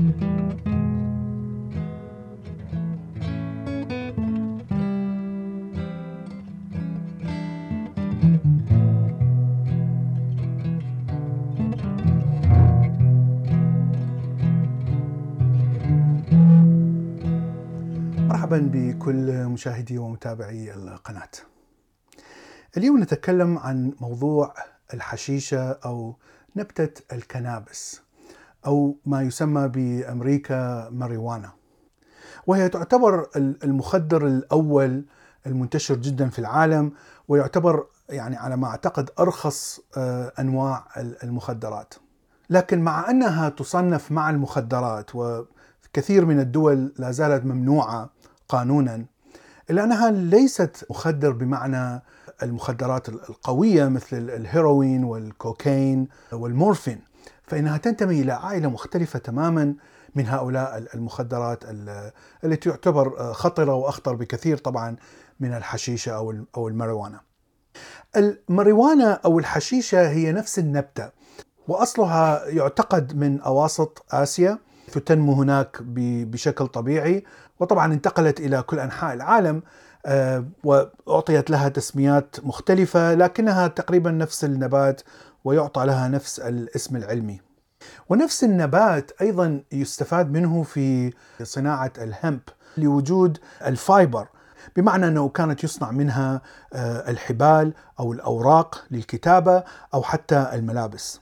[0.00, 0.14] مرحبا
[18.72, 21.28] بكل مشاهدي ومتابعي القناة.
[22.76, 24.54] اليوم نتكلم عن موضوع
[24.94, 26.16] الحشيشة أو
[26.56, 28.00] نبتة الكنابس
[28.66, 31.52] أو ما يسمى بأمريكا ماريوانا.
[32.46, 35.04] وهي تعتبر المخدر الأول
[35.46, 36.92] المنتشر جدا في العالم
[37.28, 39.80] ويعتبر يعني على ما أعتقد أرخص
[40.38, 41.94] أنواع المخدرات.
[42.50, 48.10] لكن مع أنها تصنف مع المخدرات وكثير من الدول لا زالت ممنوعة
[48.48, 49.04] قانونا
[49.70, 52.02] إلا أنها ليست مخدر بمعنى
[52.42, 57.00] المخدرات القوية مثل الهيروين والكوكايين والمورفين
[57.50, 59.74] فإنها تنتمي إلى عائلة مختلفة تماما
[60.14, 61.64] من هؤلاء المخدرات
[62.44, 64.96] التي تعتبر خطرة وأخطر بكثير طبعا
[65.40, 67.20] من الحشيشة أو أو الماريوانا.
[68.16, 71.10] الماريوانا أو الحشيشة هي نفس النبتة
[71.68, 77.24] وأصلها يعتقد من أواسط آسيا فتنمو هناك بشكل طبيعي
[77.60, 79.62] وطبعا انتقلت إلى كل أنحاء العالم
[80.64, 85.00] وأعطيت لها تسميات مختلفة لكنها تقريبا نفس النبات
[85.44, 87.40] ويعطى لها نفس الاسم العلمي.
[88.08, 92.40] ونفس النبات أيضا يستفاد منه في صناعة الهمب
[92.76, 94.28] لوجود الفايبر
[94.76, 96.42] بمعنى أنه كانت يصنع منها
[97.08, 101.20] الحبال أو الأوراق للكتابة أو حتى الملابس.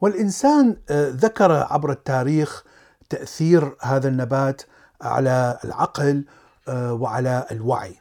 [0.00, 2.64] والإنسان ذكر عبر التاريخ
[3.10, 4.62] تأثير هذا النبات
[5.02, 6.24] على العقل
[6.68, 7.96] وعلى الوعي.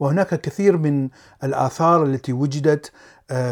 [0.00, 1.08] وهناك كثير من
[1.44, 2.92] الآثار التي وجدت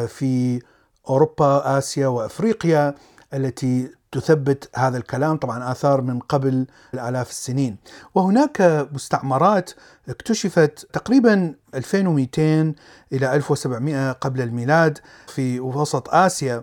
[0.08, 0.62] في
[1.10, 2.94] أوروبا، آسيا وأفريقيا
[3.34, 7.76] التي تثبت هذا الكلام، طبعا آثار من قبل الآلاف السنين.
[8.14, 9.70] وهناك مستعمرات
[10.08, 12.74] اكتشفت تقريبا 2200
[13.12, 16.62] إلى 1700 قبل الميلاد في وسط آسيا.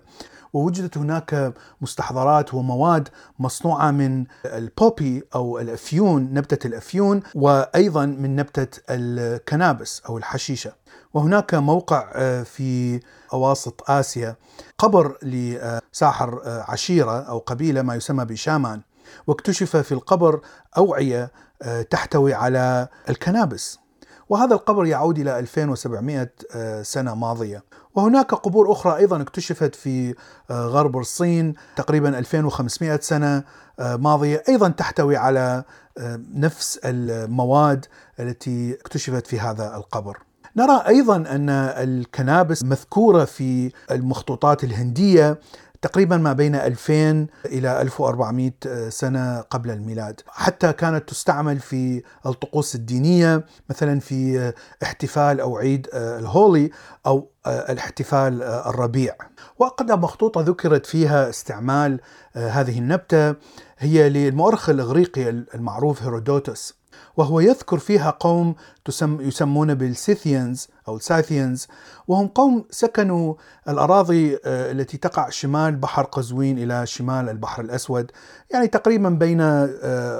[0.53, 3.09] ووجدت هناك مستحضرات ومواد
[3.39, 10.73] مصنوعة من البوبي أو الأفيون نبتة الأفيون وأيضا من نبتة الكنابس أو الحشيشة.
[11.13, 12.11] وهناك موقع
[12.43, 12.99] في
[13.33, 14.35] أواسط آسيا
[14.77, 18.81] قبر لساحر عشيرة أو قبيلة ما يسمى بشامان.
[19.27, 20.41] واكتشف في القبر
[20.77, 21.31] أوعية
[21.89, 23.79] تحتوي على الكنابس.
[24.29, 26.29] وهذا القبر يعود إلى 2700
[26.81, 27.63] سنة ماضية.
[27.95, 30.15] وهناك قبور أخرى أيضا اكتشفت في
[30.51, 33.43] غرب الصين تقريبا 2500 سنة
[33.79, 34.43] ماضية.
[34.49, 35.63] أيضا تحتوي على
[36.33, 37.85] نفس المواد
[38.19, 40.17] التي اكتشفت في هذا القبر.
[40.55, 45.39] نرى أيضا أن الكنابس مذكورة في المخطوطات الهندية
[45.81, 48.51] تقريبا ما بين 2000 إلى 1400
[48.89, 56.71] سنة قبل الميلاد، حتى كانت تستعمل في الطقوس الدينية مثلا في احتفال أو عيد الهولي
[57.05, 59.15] أو الاحتفال الربيع.
[59.59, 61.99] واقدم مخطوطة ذكرت فيها استعمال
[62.33, 63.35] هذه النبتة
[63.79, 66.73] هي للمؤرخ الإغريقي المعروف هيرودوتس
[67.17, 68.55] وهو يذكر فيها قوم
[68.85, 71.67] تسم يسمون بالسيثيانز أو الساثيانز
[72.07, 73.35] وهم قوم سكنوا
[73.69, 78.11] الأراضي التي تقع شمال بحر قزوين إلى شمال البحر الأسود
[78.51, 79.41] يعني تقريبا بين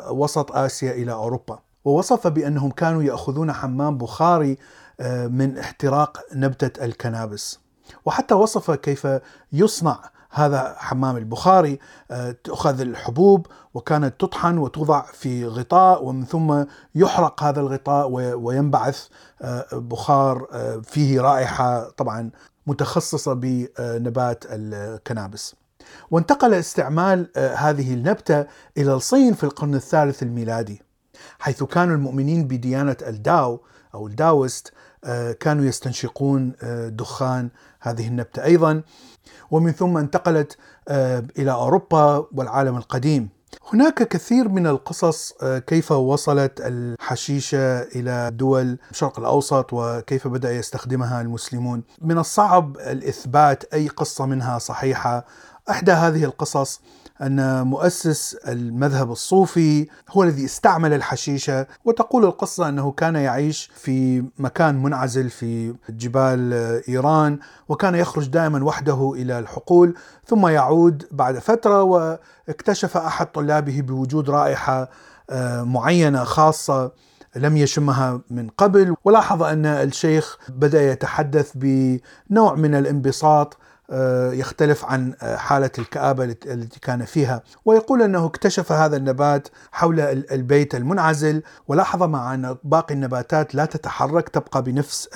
[0.09, 1.59] وسط آسيا إلى أوروبا.
[1.85, 4.58] ووصف بأنهم كانوا يأخذون حمام بخاري
[5.29, 7.59] من احتراق نبتة الكنابس.
[8.06, 9.08] وحتى وصف كيف
[9.53, 11.80] يصنع هذا حمام البخاري
[12.44, 16.64] تؤخذ الحبوب وكانت تطحن وتوضع في غطاء ومن ثم
[16.96, 19.08] يحرق هذا الغطاء وينبعث
[19.74, 20.47] بخار
[20.84, 22.30] فيه رائحة طبعا
[22.68, 25.56] متخصصة بنبات الكنابس.
[26.12, 28.46] وانتقل استعمال هذه النبتة
[28.78, 30.81] إلى الصين في القرن الثالث الميلادي
[31.40, 33.62] حيث كانوا المؤمنين بديانة الداو
[33.94, 34.74] أو الداوست
[35.40, 36.53] كانوا يستنشقون
[36.88, 37.50] دخان
[37.90, 38.81] هذه النبتة أيضا
[39.52, 40.58] ومن ثم انتقلت
[41.40, 43.29] إلى أوروبا والعالم القديم.
[43.73, 51.84] هناك كثير من القصص كيف وصلت الحشيشة إلى دول الشرق الأوسط وكيف بدأ يستخدمها المسلمون.
[52.02, 55.26] من الصعب الإثبات أي قصة منها صحيحة.
[55.70, 56.82] إحدى هذه القصص
[57.22, 64.84] أن مؤسس المذهب الصوفي هو الذي استعمل الحشيشة وتقول القصة أنه كان يعيش في مكان
[64.84, 66.53] منعزل في جبال
[66.90, 74.29] إيران وكان يخرج دائما وحده إلى الحقول ثم يعود بعد فترة واكتشف أحد طلابه بوجود
[74.29, 74.90] رائحة
[75.63, 76.91] معينة خاصة
[77.35, 83.66] لم يشمها من قبل ولاحظ أن الشيخ بدأ يتحدث بنوع من الانبساط آه،
[84.34, 87.43] يختلف عن آه، حالة الكآبة التي كان فيها.
[87.66, 89.99] ويقول أنه اكتشف هذا النبات حول
[90.31, 91.43] البيت المنعزل.
[91.67, 95.09] ولاحظ مع أن باقي النباتات لا تتحرك تبقى بنفس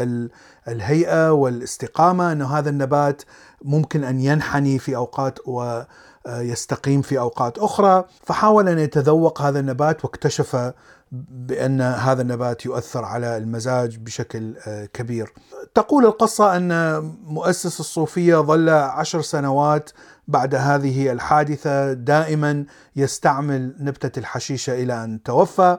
[0.67, 3.21] الهيئة والاستقامة أن هذا النبات
[3.61, 8.05] ممكن أن ينحني في أوقات ويستقيم في أوقات أخرى.
[8.23, 10.73] فحاول أن يتذوق هذا النبات واكتشف
[11.11, 15.33] بأن هذا النبات يؤثر على المزاج بشكل آه، كبير.
[15.73, 19.89] تقول القصة أن مؤسس الصوفية ظل عشر سنوات
[20.27, 22.65] بعد هذه الحادثة دائما
[22.95, 25.77] يستعمل نبتة الحشيشة إلى أن توفى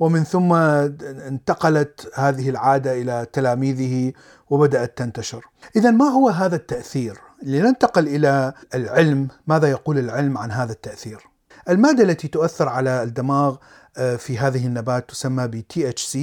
[0.00, 4.12] ومن ثم انتقلت هذه العادة إلى تلاميذه
[4.50, 5.44] وبدأت تنتشر
[5.76, 11.20] إذا ما هو هذا التأثير؟ لننتقل إلى العلم ماذا يقول العلم عن هذا التأثير؟
[11.68, 13.56] المادة التي تؤثر على الدماغ
[13.96, 16.18] آه، في هذه النبات تسمى ب THC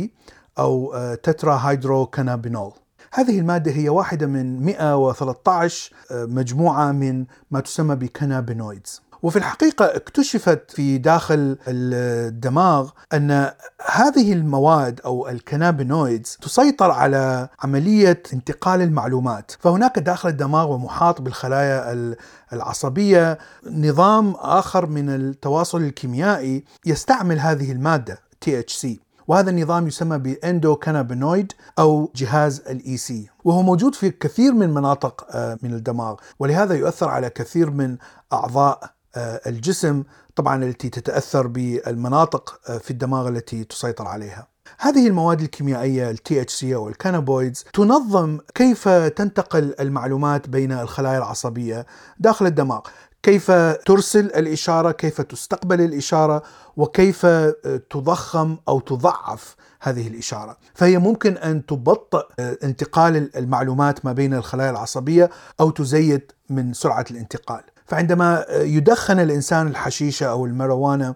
[0.60, 2.74] أو تترا هيدرو كانابينول
[3.16, 10.72] هذه المادة هي واحدة من 113 آه، مجموعة من ما تسمى بكنابينويدز وفي الحقيقة اكتشفت
[10.72, 13.52] في داخل الدماغ أن
[13.92, 19.52] هذه المواد أو الكنابينويدز تسيطر على عملية انتقال المعلومات.
[19.60, 22.16] فهناك داخل الدماغ ومحاط بالخلايا
[22.54, 23.38] العصبية
[23.72, 32.12] نظام آخر من التواصل الكيميائي يستعمل هذه المادة THC وهذا النظام يسمى ب endocannabinoid أو
[32.16, 36.16] جهاز ال EC وهو موجود في كثير من مناطق آه، من الدماغ.
[36.40, 37.98] ولهذا يؤثر على كثير من
[38.34, 40.04] أعضاء آه، الجسم
[40.36, 44.48] طبعا التي تتأثر بالمناطق آه، في الدماغ التي تسيطر عليها.
[44.80, 51.86] هذه المواد الكيميائية ال THC أو ال cannabinoids تنظم كيف تنتقل المعلومات بين الخلايا العصبية
[52.20, 52.82] داخل الدماغ،
[53.26, 53.52] كيف
[53.86, 56.44] ترسل الإشارة، كيف تستقبل الإشارة،
[56.78, 57.56] وكيف آه،
[57.90, 65.30] تضخم أو تضعف هذه الإشارة، فهي ممكن أن تبطئ انتقال المعلومات ما بين الخلايا العصبية
[65.60, 67.62] أو تزيد من سرعة الانتقال.
[67.86, 71.16] فعندما يدخن الإنسان الحشيشة أو الماريوانا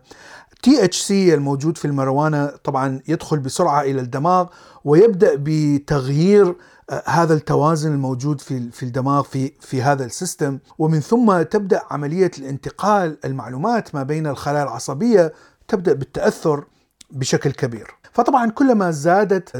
[0.64, 4.48] THC الموجود في الماريوانا طبعا يدخل بسرعة إلى الدماغ
[4.86, 6.56] ويبدأ بتغيير آه،
[7.06, 10.60] هذا التوازن الموجود في في الدماغ في في هذا ال system.
[10.78, 15.34] ومن ثم تبدأ عملية الانتقال المعلومات ما بين الخلايا العصبية
[15.68, 16.64] تبدأ بالتأثر
[17.12, 17.96] بشكل كبير.
[18.14, 19.56] فطبعا كلما زادت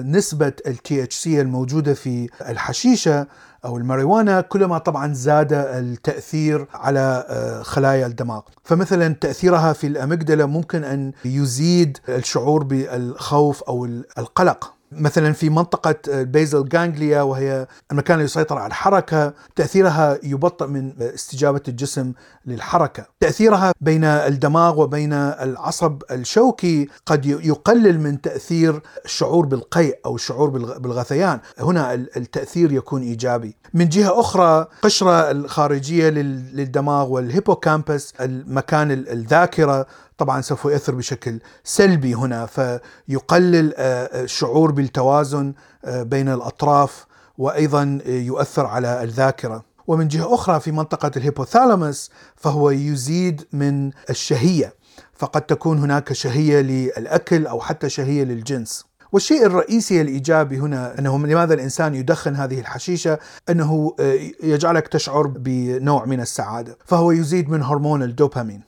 [0.68, 3.28] ال THC الموجودة في الحشيشة
[3.66, 8.42] أو الماريوانا كلما طبعا زاد التأثير على آه، خلايا الدماغ.
[8.64, 13.86] فمثلا تأثيرها في ال amygdala ممكن أن يزيد الشعور بالخوف أو
[14.18, 14.79] القلق.
[14.92, 20.94] مثلا في منطقة ال basal ganglia وهي المكان اللي يسيطر على الحركة تأثيرها يبطئ من
[21.02, 22.14] استجابة الجسم
[22.46, 23.06] للحركة.
[23.20, 31.40] تأثيرها بين الدماغ وبين العصب الشوكي قد يقلل من تأثير الشعور بالقيء أو الشعور بالغثيان.
[31.60, 33.56] هنا التأثير يكون إيجابي.
[33.74, 39.86] من جهة أخرى قشرة الخارجية للدماغ وال hippocampus المكان الذاكرة
[40.20, 45.54] طبعا سوف يؤثر بشكل سلبي هنا فيقلل آه، الشعور بالتوازن
[45.86, 47.06] آه، بين الأطراف
[47.38, 49.64] وأيضا يؤثر على الذاكرة.
[49.88, 54.74] ومن جهة أخرى في منطقة ال hypothalamus فهو يزيد من الشهية
[55.14, 58.89] فقد تكون هناك شهية للأكل أو حتى شهية للجنس.
[59.12, 63.20] والشيء الرئيسي الإيجابي هنا أنه لماذا الإنسان يدخن هذه الحشيشة؟
[63.50, 68.62] أنه آه، يجعلك تشعر بنوع من السعادة فهو يزيد من هرمون الدوبامين.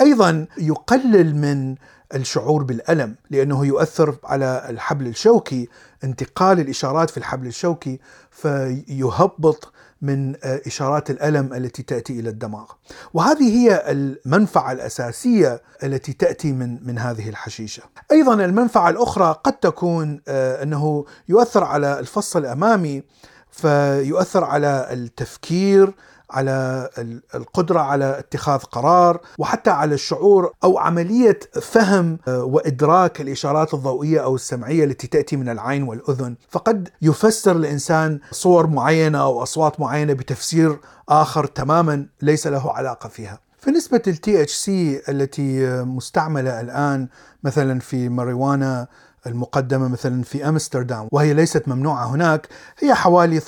[0.00, 1.74] أيضا يقلل من
[2.14, 5.68] الشعور بالألم لأنه يؤثر على الحبل الشوكي
[6.04, 9.72] انتقال الإشارات في الحبل الشوكي فيهبط
[10.02, 12.66] من آه، إشارات الألم التي تأتي إلى الدماغ.
[13.14, 17.82] وهذه هي المنفعة الأساسية التي تأتي من من هذه الحشيشة.
[18.12, 23.02] أيضا المنفعة الأخرى قد تكون آه، أنه يؤثر على الفص الأمامي
[23.50, 25.94] فيؤثر على التفكير
[26.36, 26.88] على
[27.34, 34.34] القدرة على اتخاذ قرار وحتى على الشعور أو عملية فهم آه، وإدراك الإشارات الضوئية أو
[34.34, 36.36] السمعية التي تأتي من العين والأذن.
[36.50, 43.38] فقد يفسر الإنسان صور معينة أو أصوات معينة بتفسير آخر تماما ليس له علاقة فيها.
[43.58, 44.68] فنسبة ال THC
[45.08, 47.08] التي مستعملة الآن
[47.44, 48.86] مثلا في ماريوانا
[49.26, 53.44] المقدمة مثلا في أمستردام وهي ليست ممنوعة هناك هي حوالي 18%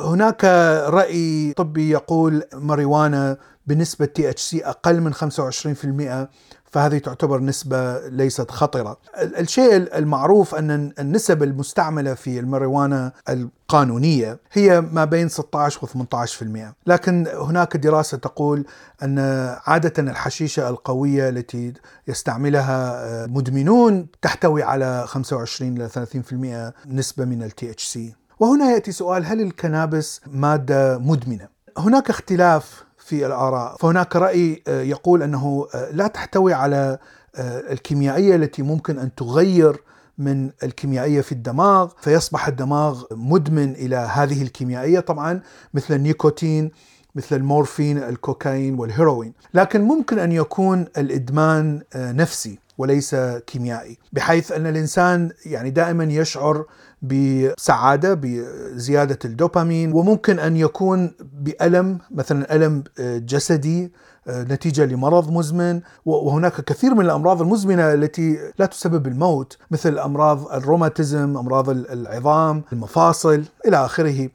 [0.00, 0.44] هناك
[0.88, 6.28] رأي طبي يقول ماريوانا بنسبة سي أقل من 25%
[6.72, 8.96] فهذه تعتبر نسبة ليست خطرة.
[9.16, 17.26] الشيء المعروف أن النسب المستعملة في الماريوانا القانونية هي ما بين 16 و 18% لكن
[17.34, 18.66] هناك دراسة تقول
[19.02, 19.18] أن
[19.66, 21.72] عادة الحشيشة القوية التي
[22.08, 27.98] يستعملها مدمنون تحتوي على 25 إلى 30% نسبة من ال THC
[28.40, 35.22] وهنا يأتي سؤال هل الكنابس مادة مدمنة؟ هناك اختلاف في الآراء، فهناك رأي آه، يقول
[35.22, 36.98] أنه آه، لا تحتوي على
[37.36, 39.82] آه، الكيميائية التي ممكن أن تغير
[40.18, 45.00] من الكيميائية في الدماغ فيصبح الدماغ مدمن إلى هذه الكيميائية.
[45.00, 45.40] طبعا
[45.74, 46.70] مثل النيكوتين
[47.14, 49.32] مثل المورفين الكوكايين والهيروين.
[49.54, 52.58] لكن ممكن أن يكون الإدمان نفسي.
[52.82, 53.14] وليس
[53.46, 53.98] كيميائي.
[54.12, 56.64] بحيث أن الإنسان يعني دائما يشعر
[57.02, 63.92] بسعادة بزيادة الدوبامين وممكن أن يكون بألم مثلا ألم جسدي
[64.28, 71.36] نتيجة لمرض مزمن وهناك كثير من الأمراض المزمنة التي لا تسبب الموت مثل أمراض الروماتيزم
[71.36, 74.28] أمراض العظام المفاصل إلى آخره.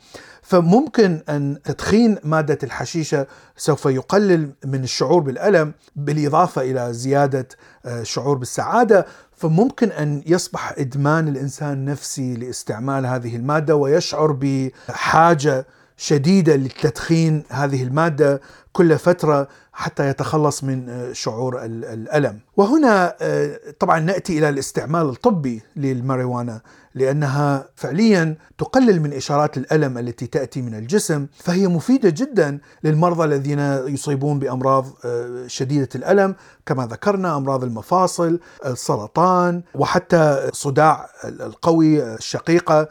[0.48, 3.28] فممكن أن تدخين مادة الحشيشة
[3.58, 7.48] سوف يقلل من الشعور بالألم بالإضافة إلى زيادة
[7.86, 9.06] الشعور آه، بالسعادة.
[9.32, 18.42] فممكن أن يصبح إدمان الإنسان نفسي لاستعمال هذه المادة ويشعر بحاجة شديدة لتدخين هذه المادة
[18.74, 22.40] كل فترة حتى يتخلص من آه، شعور الألم.
[22.58, 26.62] وهنا آه، طبعا نأتي إلى الاستعمال الطبي للماريوانا
[26.96, 33.60] لأنها فعليا تقلل من إشارات الألم التي تأتي من الجسم فهي مفيدة جدا للمرضى الذين
[33.88, 36.36] يصيبون بأمراض آه، شديدة الألم
[36.66, 42.88] كما ذكرنا أمراض المفاصل، السرطان وحتى الصداع القوي الشقيقة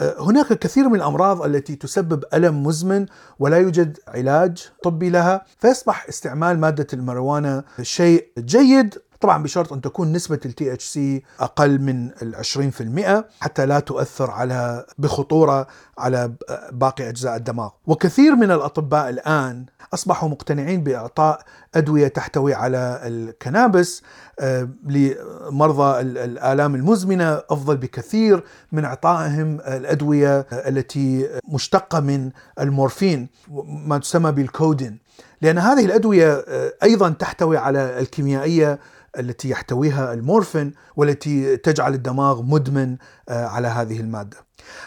[0.00, 3.06] هناك كثير من الأمراض التي تسبب ألم مزمن
[3.38, 8.94] ولا يوجد علاج طبي لها فيصبح استعمال مادة الماريجوانا شيء جيد
[9.24, 15.66] طبعا بشرط أن تكون ال THC أقل من ال 20% حتى لا تؤثر على بخطورة
[15.98, 16.32] على
[16.72, 17.70] باقي أجزاء الدماغ.
[17.86, 21.40] وكثير من الأطباء الآن أصبحوا مقتنعين بإعطاء
[21.74, 24.02] أدوية تحتوي على ال cannabis
[24.40, 27.42] آه، لمرضى الآلام المزمنة.
[27.50, 33.28] أفضل بكثير من إعطائهم الأدوية التي مشتقة من المورفين
[33.66, 35.03] ما تسمى بالكودين.
[35.42, 38.78] لأن هذه الأدوية آه، أيضا تحتوي على الكيميائية
[39.18, 42.96] التي يحتويها المورفين والتي تجعل الدماغ مدمن
[43.28, 44.36] آه، على هذه المادة.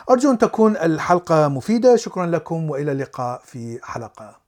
[0.10, 4.46] أرجو أن تكون الحلقة مفيدة، شكرا لكم وإلى اللقاء في حلقة